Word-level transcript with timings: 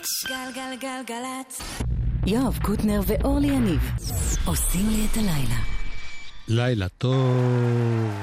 גלגלצ. 0.00 0.26
גלגלגלגלצ. 0.26 1.62
יואב 2.26 2.58
קוטנר 2.62 3.00
ואורלי 3.06 3.46
יניב 3.46 3.80
עושים 4.44 4.88
לי 4.88 5.06
את 5.12 5.16
הלילה. 5.16 5.60
לילה 6.48 6.88
טוב. 6.88 8.14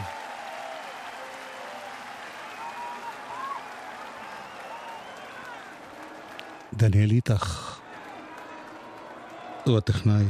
דניאל 6.74 7.12
איתך, 7.12 7.80
הוא 9.66 9.78
הטכנאי, 9.78 10.26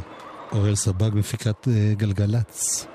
אוראל 0.52 0.76
סבג 0.76 1.10
מפיקת 1.14 1.68
אה, 1.68 1.94
גלגלצ. 1.98 2.88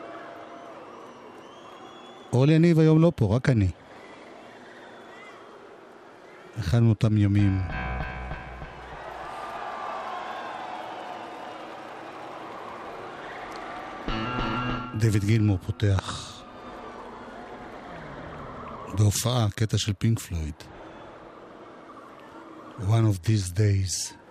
אורלי 2.32 2.54
יניב 2.54 2.78
היום 2.78 3.02
לא 3.02 3.12
פה, 3.16 3.36
רק 3.36 3.48
אני. 3.48 3.68
אחד 6.58 6.80
מאותם 6.80 7.18
ימים. 7.18 7.81
דויד 15.02 15.24
גילמור 15.24 15.58
פותח 15.66 16.32
בהופעה, 18.98 19.50
קטע 19.50 19.78
של 19.78 19.92
פינק 19.98 20.18
פלויד. 20.18 20.54
One 22.80 22.82
of 22.82 23.26
these 23.26 23.50
days. 23.58 24.21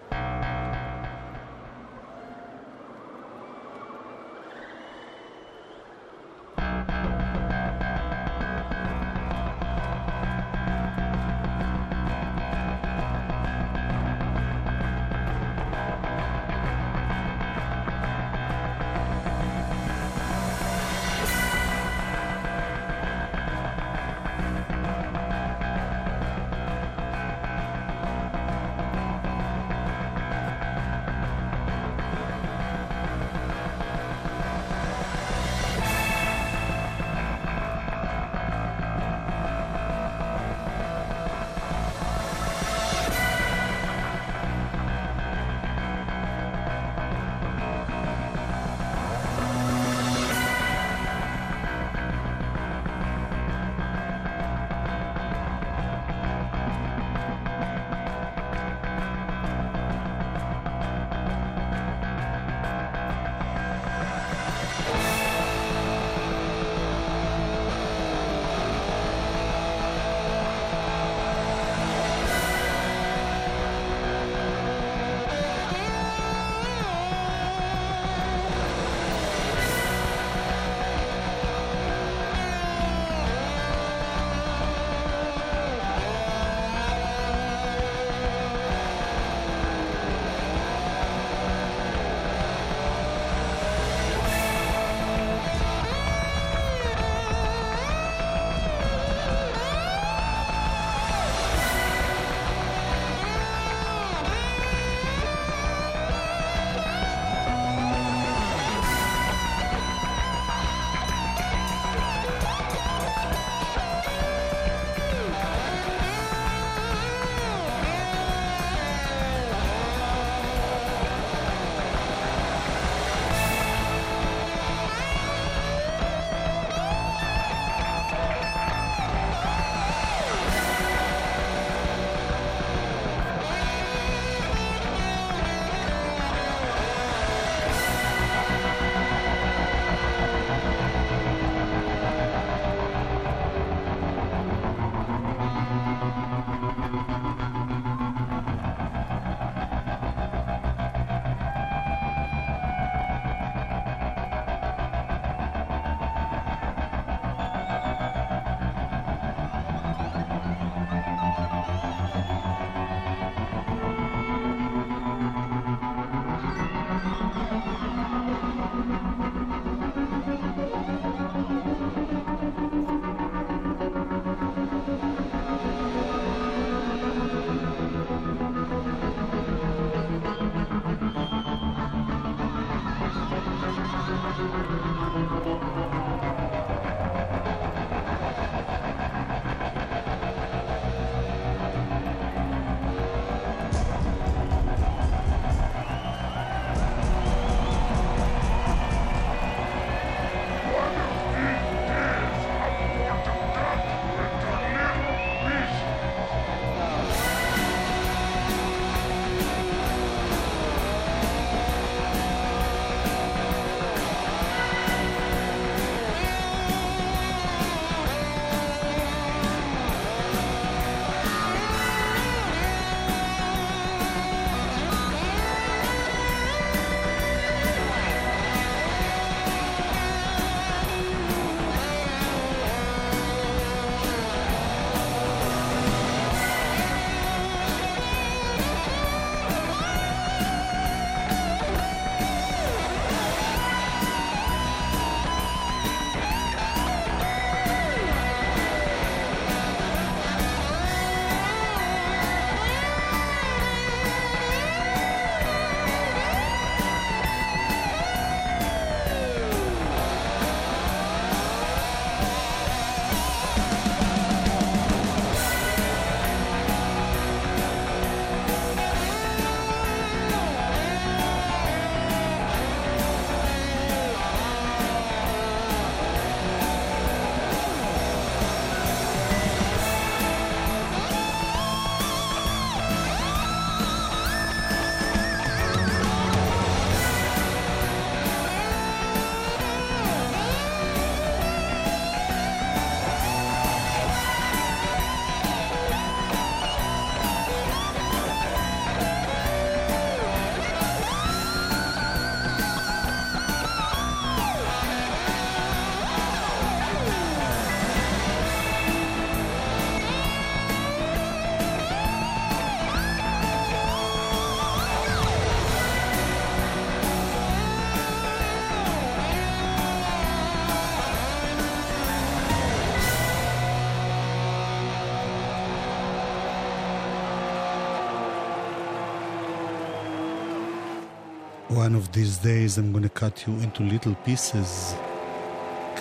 Of 332.02 332.12
these 332.18 332.38
days 332.50 332.72
I'm 332.80 332.92
gonna 332.96 333.14
cut 333.22 333.36
you 333.46 333.54
into 333.66 333.82
little 333.94 334.16
pieces. 334.26 334.96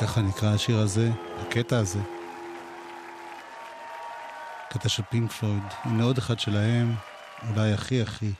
ככה 0.00 0.20
נקרא 0.20 0.54
השיר 0.54 0.78
הזה, 0.78 1.10
הקטע 1.40 1.78
הזה. 1.78 1.98
קטע 4.70 4.88
של 4.88 5.02
פינק 5.10 5.32
פלויד. 5.32 5.62
הנה 5.84 6.04
עוד 6.04 6.18
אחד 6.18 6.40
שלהם, 6.40 6.94
אולי 7.50 7.72
הכי 7.72 8.02
הכי. 8.02 8.32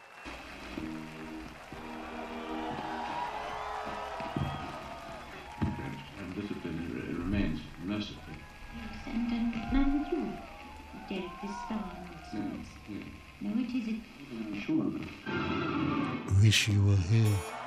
Wish 16.43 16.69
you 16.69 16.83
were 16.83 16.97
here. 16.97 17.60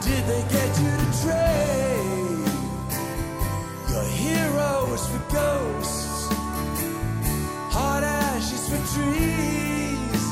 Did 0.00 0.22
they 0.30 0.42
get 0.56 0.70
you 0.80 0.90
to 1.02 1.08
trade 1.22 2.48
your 3.90 4.06
heroes 4.22 5.02
for 5.08 5.22
ghosts, 5.32 6.28
hot 7.76 8.02
ashes 8.04 8.64
for 8.68 8.80
trees, 8.94 10.24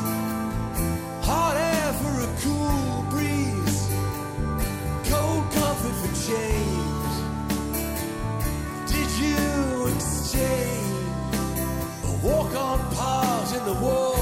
hot 1.25 1.57
air 1.57 1.93
for 2.00 2.14
a 2.21 2.31
cool 2.43 3.05
breeze, 3.11 3.81
cold 5.11 5.45
comfort 5.52 5.97
for 6.00 6.12
change? 6.29 7.14
Did 8.93 9.11
you 9.23 9.41
exchange 9.95 10.97
a 12.05 12.12
walk-on 12.26 12.79
part 12.95 13.49
in 13.57 13.62
the 13.64 13.75
war 13.81 14.16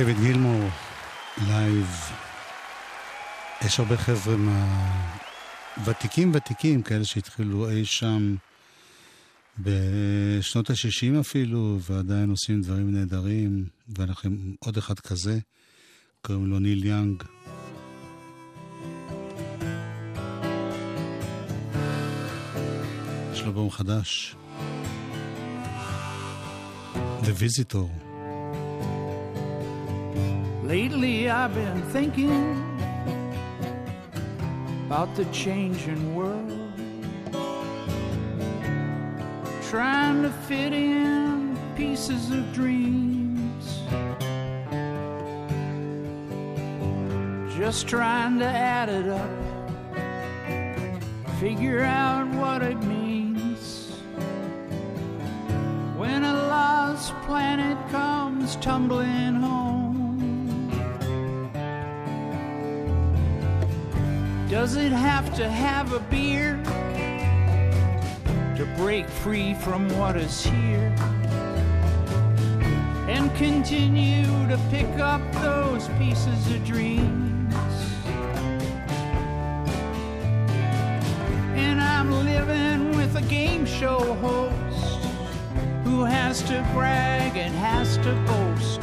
דיוויד 0.00 0.20
גילמור, 0.20 0.68
לייב. 1.46 1.86
יש 3.64 3.80
הרבה 3.80 3.96
חבר'ה 3.96 4.36
מה... 4.36 4.66
ותיקים 5.84 6.32
ותיקים, 6.34 6.82
כאלה 6.82 7.04
שהתחילו 7.04 7.70
אי 7.70 7.84
שם 7.84 8.36
בשנות 9.58 10.70
ה-60 10.70 11.20
אפילו, 11.20 11.78
ועדיין 11.80 12.30
עושים 12.30 12.62
דברים 12.62 12.94
נהדרים, 12.94 13.64
ואנחנו 13.96 14.30
עם 14.30 14.54
עוד 14.58 14.76
אחד 14.76 15.00
כזה, 15.00 15.38
קוראים 16.22 16.46
לו 16.46 16.58
ניל 16.58 16.84
יאנג. 16.84 17.22
יש 23.32 23.42
לו 23.42 23.52
בום 23.52 23.70
חדש. 23.70 24.36
The 27.22 27.32
Visitor. 27.40 28.09
Lately 30.70 31.28
I've 31.28 31.52
been 31.52 31.82
thinking 31.90 32.54
about 34.86 35.12
the 35.16 35.24
changing 35.32 36.14
world, 36.14 36.72
trying 39.68 40.22
to 40.22 40.30
fit 40.46 40.72
in 40.72 41.58
pieces 41.74 42.30
of 42.30 42.52
dreams, 42.52 43.80
just 47.58 47.88
trying 47.88 48.38
to 48.38 48.46
add 48.46 48.88
it 48.88 49.08
up, 49.08 49.30
figure 51.40 51.80
out 51.80 52.28
what 52.36 52.62
it 52.62 52.80
means. 52.84 53.90
When 55.96 56.22
a 56.22 56.32
lost 56.32 57.12
planet 57.22 57.76
comes 57.90 58.54
tumbling 58.54 59.34
home. 59.34 59.79
Does 64.50 64.74
it 64.74 64.90
have 64.90 65.32
to 65.36 65.48
have 65.48 65.92
a 65.92 66.00
beer 66.10 66.60
to 68.56 68.66
break 68.76 69.06
free 69.08 69.54
from 69.54 69.88
what 69.96 70.16
is 70.16 70.42
here 70.42 70.92
and 73.08 73.32
continue 73.36 74.24
to 74.48 74.60
pick 74.68 74.88
up 74.98 75.22
those 75.34 75.86
pieces 76.00 76.50
of 76.50 76.64
dreams? 76.64 77.54
And 81.54 81.80
I'm 81.80 82.10
living 82.10 82.96
with 82.96 83.14
a 83.14 83.22
game 83.22 83.64
show 83.64 84.00
host 84.14 85.04
who 85.84 86.02
has 86.02 86.42
to 86.42 86.68
brag 86.74 87.36
and 87.36 87.54
has 87.54 87.98
to 87.98 88.12
boast 88.26 88.80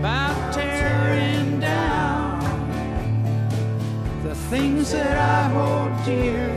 about 0.00 0.52
tearing 0.52 1.60
down 1.60 2.13
things 4.50 4.92
that 4.92 5.16
I 5.16 5.48
hold 5.48 6.04
dear. 6.04 6.50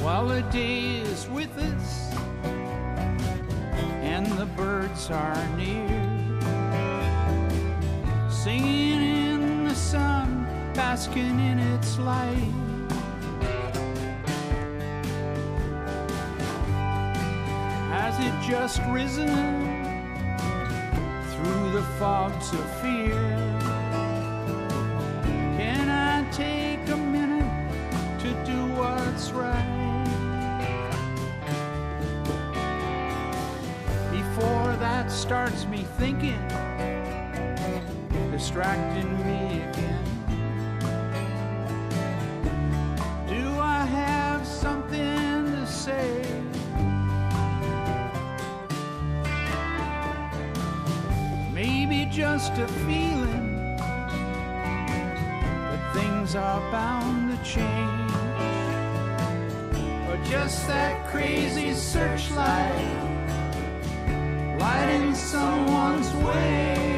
While 0.00 0.28
the 0.28 0.42
day 0.52 1.00
is 1.00 1.28
with 1.28 1.50
us 1.58 2.14
and 4.02 4.26
the 4.38 4.46
birds 4.56 5.10
are 5.10 5.56
near 5.56 6.05
singing 8.46 9.02
in 9.02 9.64
the 9.64 9.74
sun, 9.74 10.46
basking 10.72 11.40
in 11.40 11.58
its 11.58 11.98
light. 11.98 12.52
Has 17.90 18.14
it 18.20 18.48
just 18.48 18.80
risen 18.90 19.34
through 21.32 21.72
the 21.72 21.82
fogs 21.98 22.52
of 22.52 22.80
fear? 22.80 23.18
Can 25.58 25.88
I 25.88 26.30
take 26.30 26.88
a 26.88 26.96
minute 26.96 27.50
to 28.20 28.28
do 28.44 28.58
what's 28.78 29.32
right? 29.32 30.04
Before 34.12 34.76
that 34.76 35.10
starts 35.10 35.66
me 35.66 35.84
thinking 35.98 36.65
distracting 38.46 39.12
me 39.26 39.62
again. 39.62 40.04
Do 43.26 43.58
I 43.58 43.84
have 43.84 44.46
something 44.46 45.46
to 45.46 45.66
say? 45.66 46.22
Maybe 51.52 52.06
just 52.08 52.52
a 52.52 52.68
feeling 52.86 53.76
that 55.66 55.92
things 55.92 56.36
are 56.36 56.60
bound 56.70 57.36
to 57.36 57.44
change. 57.44 58.12
Or 60.08 60.16
just 60.30 60.68
that 60.68 61.08
crazy 61.08 61.74
searchlight 61.74 62.94
lighting 64.60 65.16
someone's 65.16 66.14
way. 66.24 66.95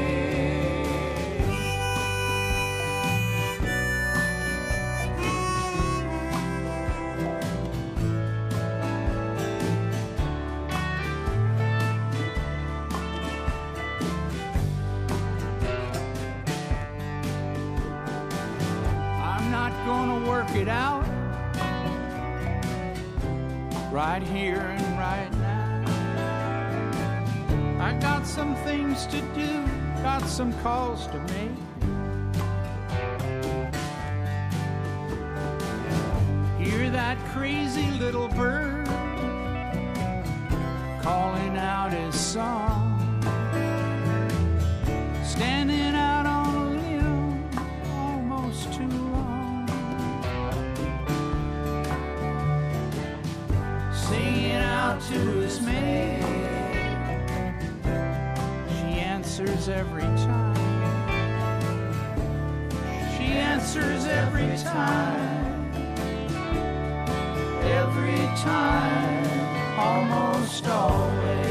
Some 30.39 30.53
calls 30.63 31.09
to 31.09 31.19
make. 31.19 31.51
Hear 36.61 36.91
that 36.91 37.19
crazy 37.35 37.91
little 37.99 38.29
bird 38.29 38.87
calling 41.03 41.57
out 41.57 41.93
his 41.93 42.15
song. 42.15 42.88
Answers 59.39 59.69
every 59.69 60.03
time. 60.03 60.55
She 63.17 63.25
answers 63.25 64.05
every 64.05 64.57
time. 64.65 65.73
Every 67.63 68.19
time, 68.43 69.79
almost 69.79 70.67
always. 70.67 71.48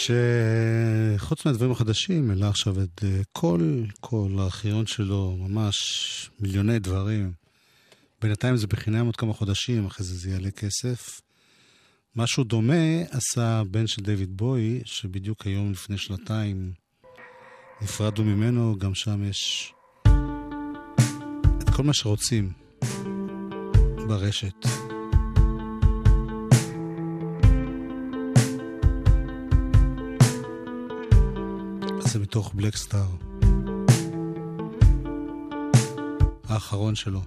שחוץ 0.00 1.46
מהדברים 1.46 1.70
החדשים, 1.70 2.30
העלה 2.30 2.48
עכשיו 2.48 2.82
את 2.82 3.04
אה, 3.04 3.20
כל, 3.32 3.82
כל 4.00 4.30
הארכיון 4.38 4.86
שלו, 4.86 5.36
ממש 5.38 5.76
מיליוני 6.40 6.78
דברים. 6.78 7.32
בינתיים 8.22 8.56
זה 8.56 8.66
בחינם 8.66 9.06
עוד 9.06 9.16
כמה 9.16 9.32
חודשים, 9.32 9.86
אחרי 9.86 10.06
זה 10.06 10.14
זה 10.14 10.30
יעלה 10.30 10.50
כסף. 10.50 11.20
משהו 12.16 12.44
דומה 12.44 13.02
עשה 13.10 13.58
הבן 13.58 13.86
של 13.86 14.02
דיוויד 14.02 14.36
בוי, 14.36 14.80
שבדיוק 14.84 15.46
היום 15.46 15.72
לפני 15.72 15.98
שנתיים 15.98 16.72
נפרדנו 17.82 18.24
ממנו, 18.24 18.78
גם 18.78 18.94
שם 18.94 19.24
יש 19.24 19.72
את 21.58 21.70
כל 21.76 21.82
מה 21.82 21.94
שרוצים 21.94 22.52
ברשת. 24.08 24.79
זה 32.10 32.18
מתוך 32.18 32.52
בלקסטאר. 32.54 33.06
האחרון 36.48 36.94
שלו. 36.94 37.20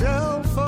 Drop 0.00 0.59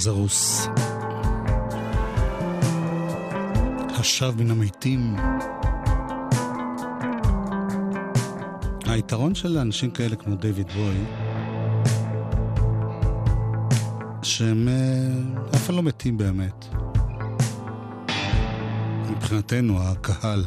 לזרוס. 0.00 0.66
השב 3.88 4.32
מן 4.36 4.50
המתים. 4.50 5.16
היתרון 8.86 9.34
של 9.34 9.58
אנשים 9.58 9.90
כאלה 9.90 10.16
כמו 10.16 10.36
דיוויד 10.36 10.72
בוי, 10.72 10.94
שהם 14.22 14.68
אה, 14.68 15.54
אף 15.54 15.66
פעם 15.66 15.76
לא 15.76 15.82
מתים 15.82 16.18
באמת. 16.18 16.66
מבחינתנו, 19.10 19.82
הקהל. 19.82 20.44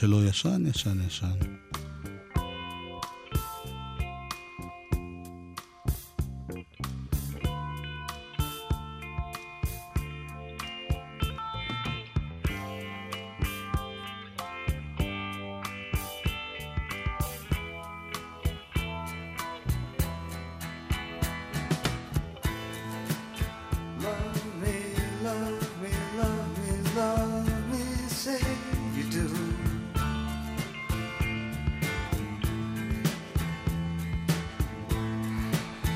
se 0.00 0.08
lo 0.08 0.22
de 0.22 0.32
San, 0.32 0.66
es 0.66 0.78
San, 0.78 1.10
San. 1.10 1.69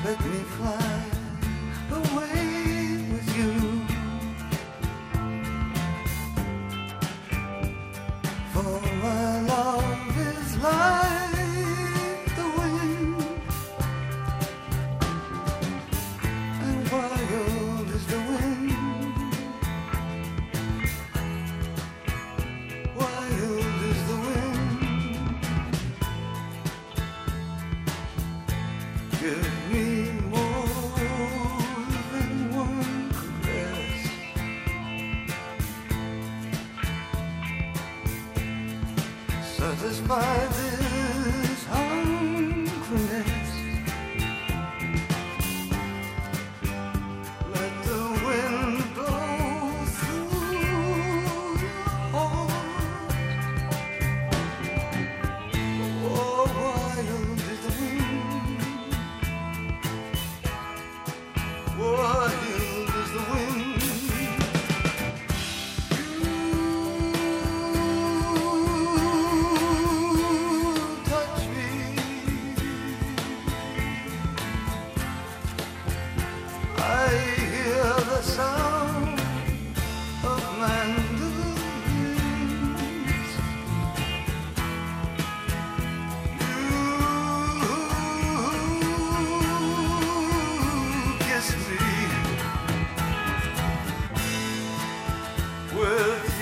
let 0.05 0.23
me 0.23 0.37
fly. 0.55 1.14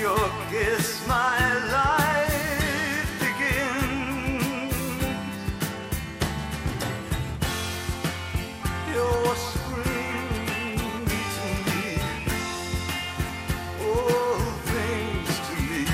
your 0.04 0.28
kiss, 0.50 0.86
my 1.08 1.38
life 1.72 3.08
begins. 3.20 4.74
Spring 9.34 11.06
to 11.08 11.48
me, 11.68 11.86
all 13.80 14.40
things 14.72 15.32
to 15.46 15.54
me. 15.70 15.84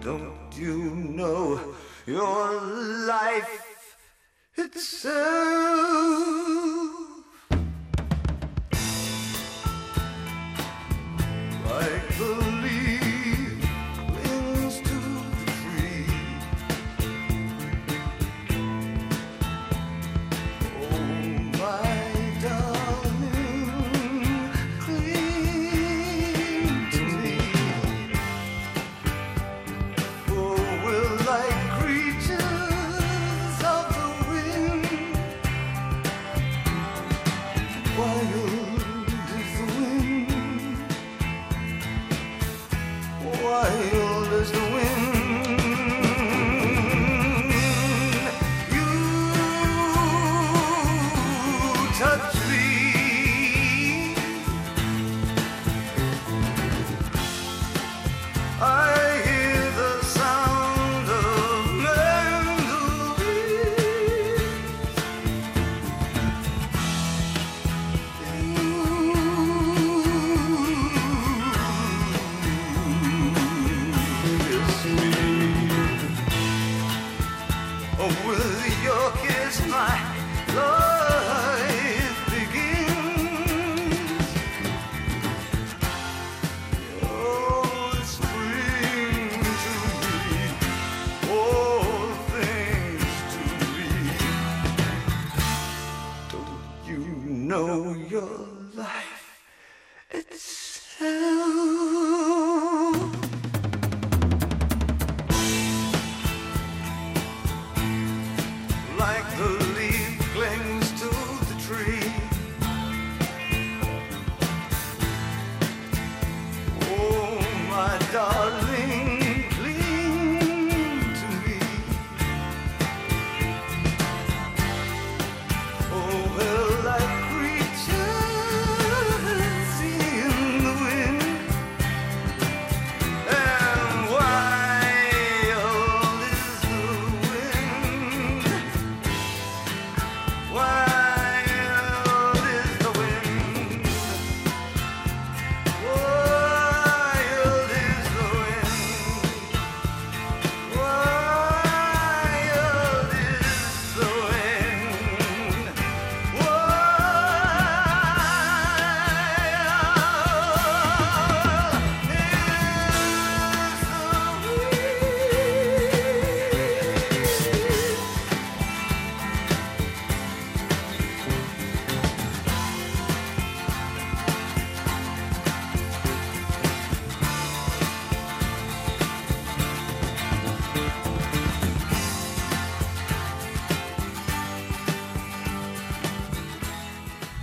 Don't 0.00 0.52
you 0.54 0.78
know 1.18 1.42
your 2.06 2.60
life? 3.06 3.96
It's. 4.56 5.06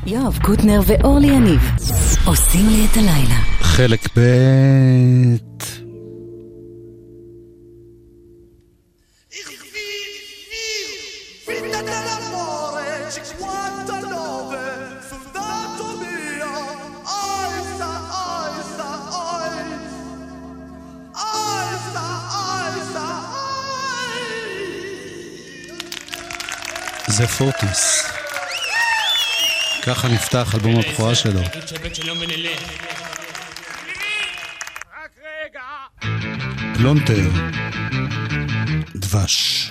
יואב 0.06 0.40
קוטנר 0.42 0.82
ואורלי 0.86 1.28
יניב 1.28 1.62
עושים 2.26 2.70
לי 2.70 2.86
את 2.92 2.98
הלילה. 2.98 3.36
חלק 3.62 4.08
ב' 4.18 4.22
זה 27.08 27.28
פורטיס. 27.28 28.11
ככה 29.84 30.08
נפתח 30.08 30.56
אלבום 30.56 30.76
הבכורה 30.80 31.16
שלו. 31.16 31.42
פלונטר 36.74 37.30
דבש 38.96 39.71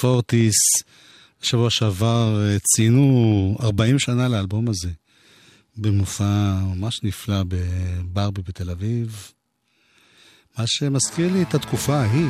פורטיס, 0.00 0.54
שבוע 1.42 1.70
שעבר 1.70 2.42
אה, 2.42 2.58
ציינו 2.58 3.56
40 3.60 3.98
שנה 3.98 4.28
לאלבום 4.28 4.68
הזה, 4.68 4.90
במופע 5.76 6.54
ממש 6.74 7.00
נפלא 7.02 7.42
בברבי 7.48 8.42
בתל 8.42 8.70
אביב, 8.70 9.32
מה 10.58 10.64
שמזכיר 10.66 11.32
לי 11.32 11.42
את 11.42 11.54
התקופה 11.54 11.96
ההיא. 11.96 12.28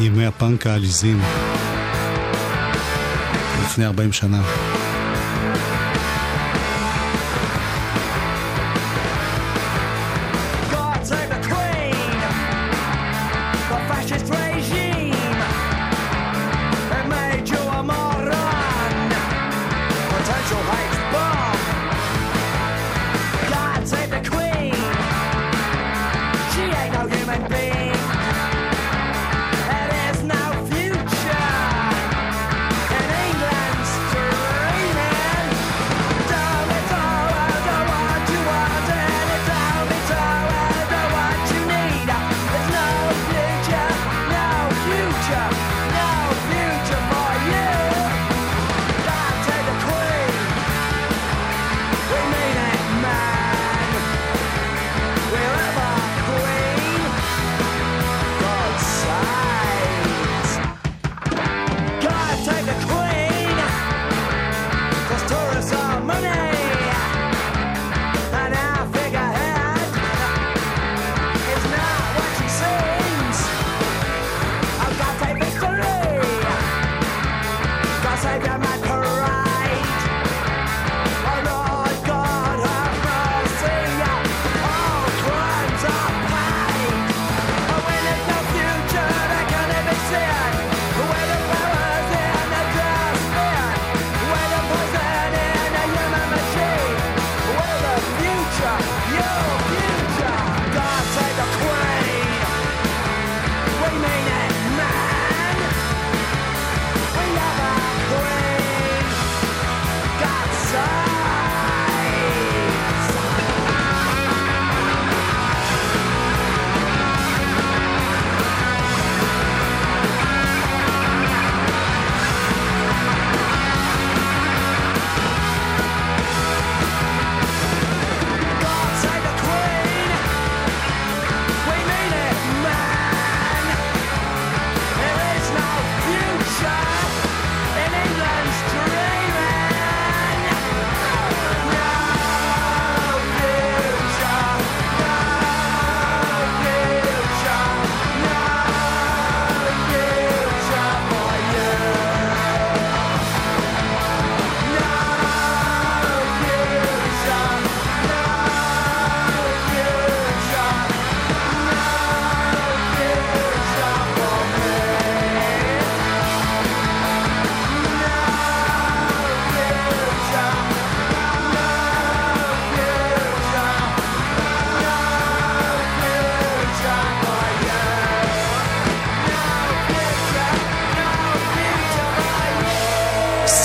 ימי 0.00 0.26
הפאנק 0.26 0.66
העליזים, 0.66 1.20
לפני 3.64 3.86
40 3.86 4.12
שנה. 4.12 4.75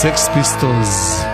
Sex 0.01 0.29
Pistols. 0.29 1.30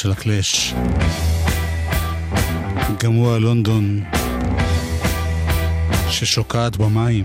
של 0.00 0.12
הקלאש. 0.12 0.74
גם 3.02 3.12
הוא 3.12 3.32
הלונדון 3.32 4.02
ששוקעת 6.08 6.76
במים. 6.76 7.24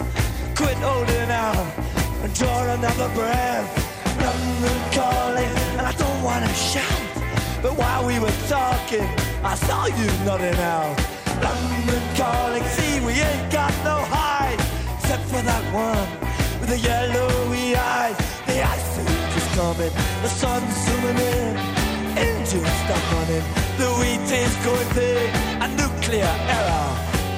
quit 0.61 0.77
holding 0.77 1.31
out 1.31 1.67
and 2.23 2.31
draw 2.35 2.61
another 2.77 3.09
breath. 3.15 3.69
London 4.27 4.79
calling, 4.93 5.53
and 5.77 5.85
I 5.91 5.93
don't 6.03 6.21
want 6.21 6.45
to 6.45 6.53
shout. 6.53 7.01
But 7.63 7.73
while 7.81 8.05
we 8.05 8.19
were 8.19 8.37
talking, 8.47 9.07
I 9.43 9.55
saw 9.55 9.85
you 9.99 10.07
nodding 10.25 10.61
out. 10.77 10.95
London 11.47 12.03
calling, 12.15 12.63
see, 12.75 12.99
we 13.07 13.13
ain't 13.13 13.51
got 13.51 13.73
no 13.89 13.97
hide. 14.15 14.61
Except 14.99 15.23
for 15.33 15.41
that 15.51 15.65
one 15.73 16.09
with 16.59 16.69
the 16.69 16.79
yellowy 16.89 17.75
eyes. 17.75 18.17
The 18.45 18.57
ice 18.75 18.93
is 19.39 19.47
coming, 19.57 19.93
the 20.23 20.31
sun's 20.41 20.75
zooming 20.85 21.19
in. 21.33 21.53
Engines 22.27 22.75
stop 22.83 23.03
running, 23.13 23.45
the 23.81 23.89
wheat 23.99 24.29
is 24.43 24.55
going 24.65 24.89
thick. 24.97 25.29
A 25.65 25.67
nuclear 25.79 26.33
error 26.57 27.10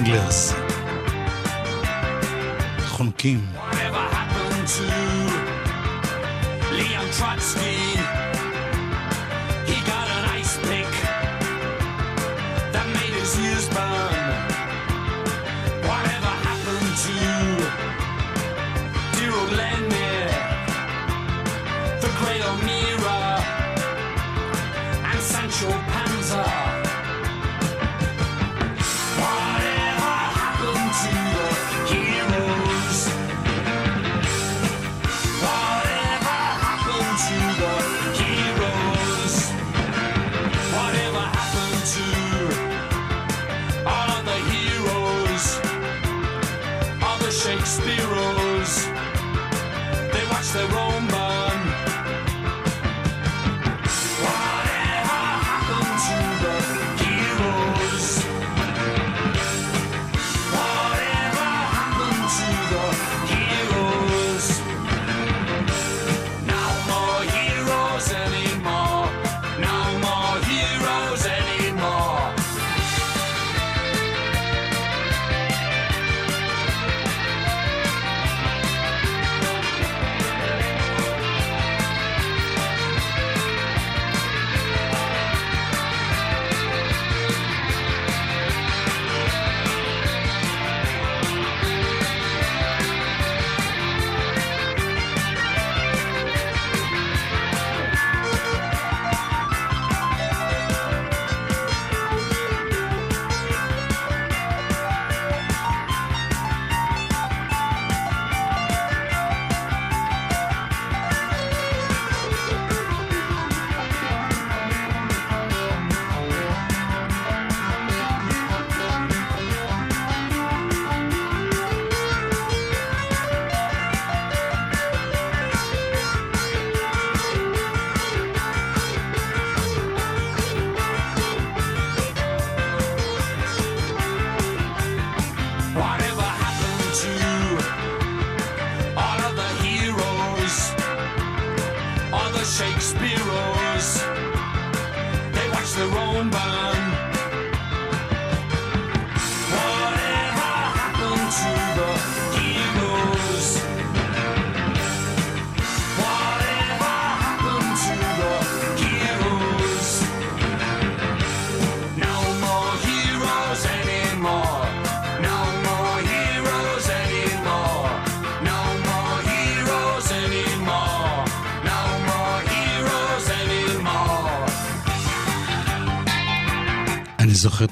סטרינגלרס. 0.00 0.54
חונקים. 2.86 3.40
Whatever 3.54 4.14
happened 4.14 4.68
to 4.68 5.09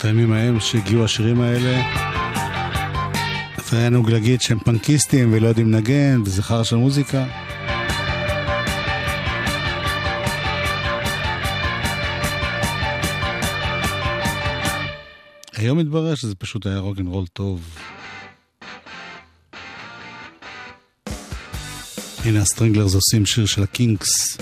הימים 0.09 0.33
ההם 0.33 0.61
שהגיעו 0.61 1.05
השירים 1.05 1.41
האלה. 1.41 1.83
היה 3.73 3.89
נהוג 3.89 4.11
להגיד 4.11 4.41
שהם 4.41 4.59
פנקיסטים 4.59 5.33
ולא 5.33 5.49
יודעים 5.49 5.73
לנגן, 5.73 6.23
וזה 6.25 6.43
חרא 6.43 6.65
של 6.65 6.77
מוזיקה. 6.77 7.25
היום 15.57 15.79
התברר 15.79 16.15
שזה 16.15 16.35
פשוט 16.35 16.67
היה 16.67 16.79
רוק 16.79 16.99
אנד 16.99 17.09
רול 17.09 17.27
טוב. 17.27 17.79
הנה 22.25 22.41
הסטרינגלרס 22.41 22.95
עושים 22.95 23.27
שיר 23.27 23.47
של 23.47 23.63
הקינקס. 23.63 24.39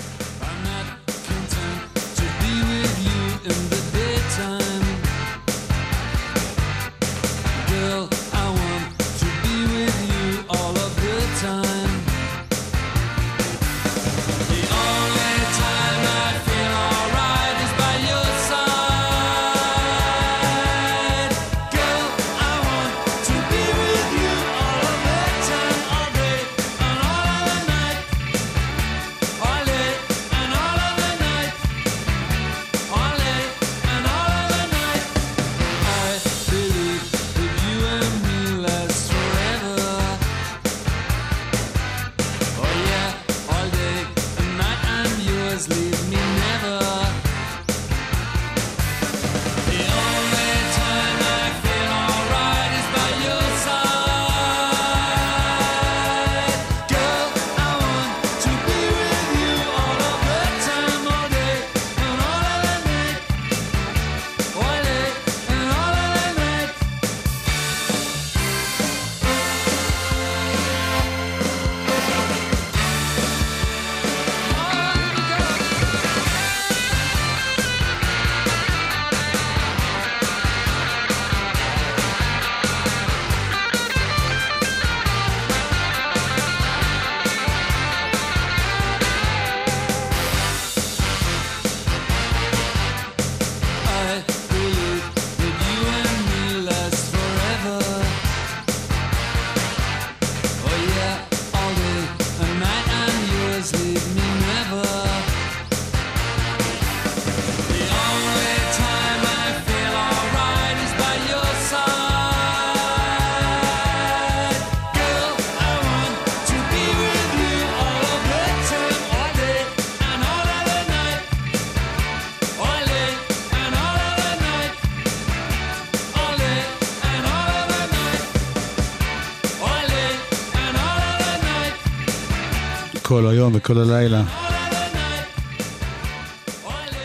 היום 133.47 133.55
וכל 133.55 133.77
הלילה. 133.77 134.21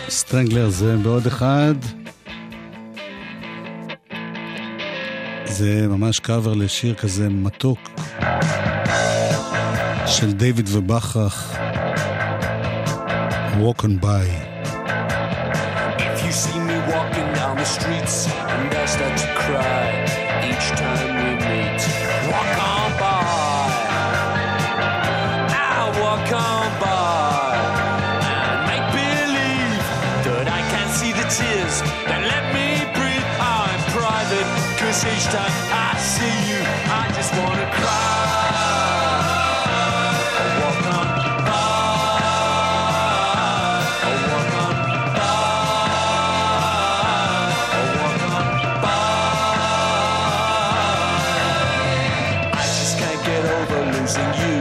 סטרנגלר 0.08 0.68
זה 0.68 0.96
בעוד 0.96 1.26
אחד. 1.26 1.74
זה 5.44 5.86
ממש 5.88 6.20
קאבר 6.20 6.54
לשיר 6.54 6.94
כזה 6.94 7.28
מתוק 7.28 7.78
של 10.06 10.32
דיוויד 10.32 10.68
ובכרך. 10.72 11.56
Walk 13.62 13.82
on 13.82 13.94
by. 14.04 14.26
If 15.98 16.18
you 16.26 16.32
see 16.42 16.58
me 16.68 16.76
walking 16.92 17.28
down 17.38 17.54
the 17.62 17.68
streets 17.76 18.16
and 18.54 18.70
I 18.82 18.86
start 18.94 19.14
to 19.22 19.28
cry 19.42 19.84
each 20.50 20.66
time 20.80 21.01
each 35.04 35.24
time 35.24 35.52
I 35.72 35.98
see 35.98 36.36
you, 36.50 36.60
I 36.62 37.10
just 37.16 37.32
wanna 37.34 37.66
cry. 37.74 38.52
I 40.38 40.44
walk 40.60 40.86
on 40.96 41.06
by. 41.46 41.62
I 44.06 44.10
walk 44.28 44.52
on 44.62 44.74
by. 48.82 48.92
I 52.52 52.62
just 52.78 52.94
can't 52.98 53.22
get 53.26 53.44
over 53.58 53.80
losing 53.94 54.32
you. 54.42 54.56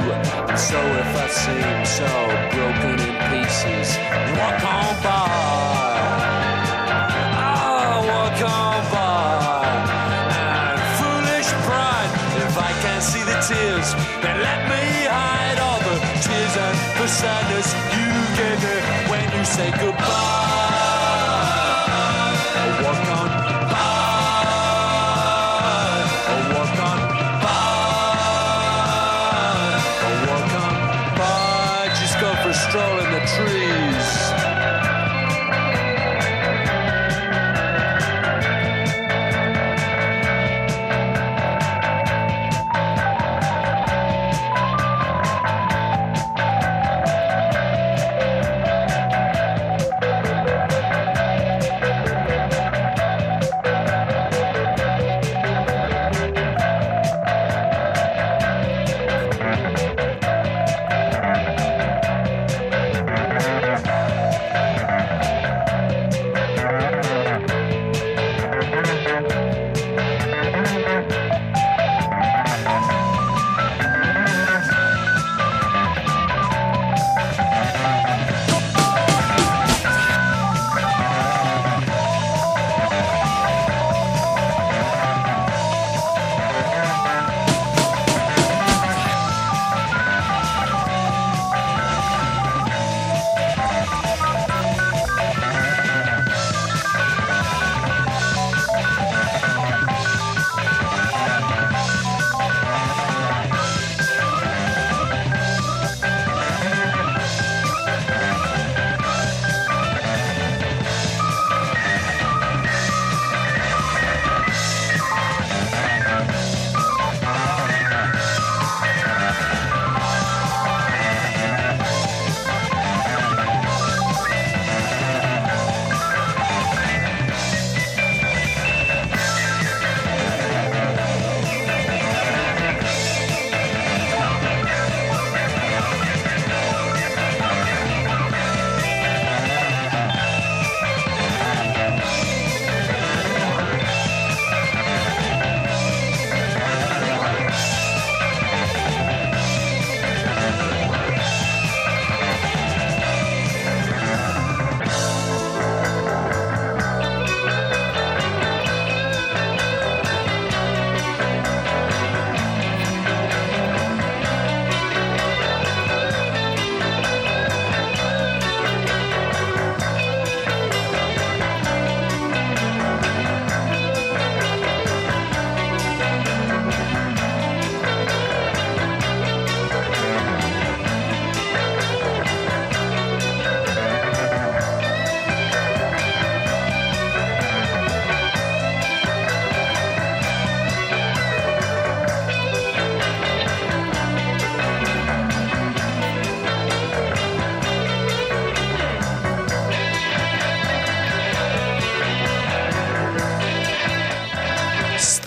So 0.58 0.80
if 1.02 1.12
I 1.24 1.28
seem 1.42 1.80
so 2.00 2.10
broken 2.54 2.98
in 3.08 3.16
pieces, 3.30 3.89
walk 4.39 4.64
on 4.64 5.04
by. 5.04 5.20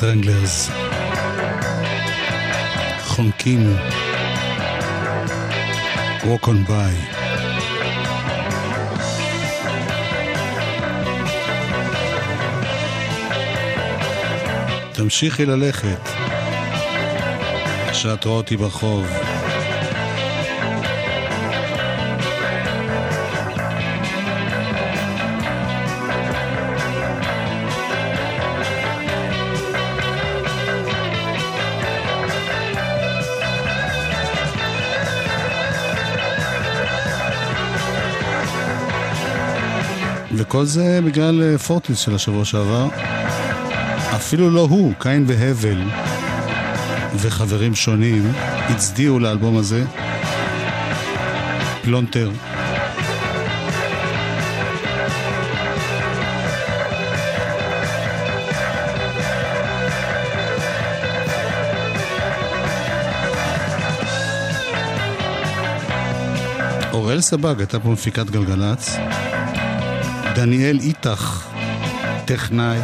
סטרנגלרס. 0.05 0.70
חונקים. 3.05 3.76
Walk 6.22 6.44
on 6.44 6.68
by. 6.68 7.14
תמשיכי 14.92 15.46
ללכת. 15.46 16.09
כשאת 17.90 18.24
רואה 18.24 18.36
אותי 18.36 18.57
ברחוב. 18.57 19.34
כל 40.55 40.64
זה 40.64 41.00
בגלל 41.07 41.42
אה, 41.42 41.59
פורטיס 41.59 41.98
של 41.98 42.14
השבוע 42.14 42.44
שעבר. 42.44 42.88
אפילו 44.16 44.50
לא 44.50 44.61
הוא, 44.61 44.92
קין 44.98 45.24
והבל 45.26 45.82
וחברים 47.14 47.74
שונים 47.74 48.32
הצדיעו 48.68 49.18
לאלבום 49.18 49.57
הזה. 49.57 49.84
פלונטר. 51.82 52.30
אוראל 66.92 67.20
סבג 67.20 67.55
הייתה 67.59 67.80
פה 67.80 67.88
מפיקת 67.88 68.30
גלגלצ. 68.30 68.96
דניאל 70.35 70.78
איתך, 70.82 71.47
טכנאי. 72.24 72.78